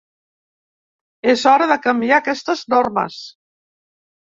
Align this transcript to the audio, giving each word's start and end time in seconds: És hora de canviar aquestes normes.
És 1.35 1.43
hora 1.51 1.69
de 1.73 1.77
canviar 1.85 2.19
aquestes 2.23 2.65
normes. 2.77 3.21